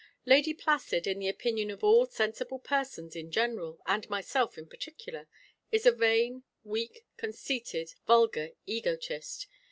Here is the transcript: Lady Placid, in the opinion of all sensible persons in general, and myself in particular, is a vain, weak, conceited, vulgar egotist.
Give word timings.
Lady 0.25 0.51
Placid, 0.51 1.05
in 1.05 1.19
the 1.19 1.27
opinion 1.29 1.69
of 1.69 1.83
all 1.83 2.07
sensible 2.07 2.57
persons 2.57 3.15
in 3.15 3.29
general, 3.31 3.79
and 3.85 4.09
myself 4.09 4.57
in 4.57 4.65
particular, 4.67 5.27
is 5.71 5.85
a 5.85 5.91
vain, 5.91 6.41
weak, 6.63 7.05
conceited, 7.17 7.93
vulgar 8.07 8.49
egotist. 8.65 9.45